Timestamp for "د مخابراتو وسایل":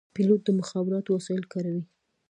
0.45-1.43